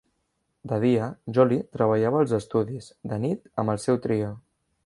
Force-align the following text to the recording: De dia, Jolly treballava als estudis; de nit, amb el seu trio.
De 0.71 0.79
dia, 0.83 1.09
Jolly 1.37 1.59
treballava 1.77 2.21
als 2.25 2.35
estudis; 2.39 2.91
de 3.13 3.23
nit, 3.27 3.47
amb 3.65 3.75
el 3.75 3.83
seu 3.89 4.05
trio. 4.09 4.35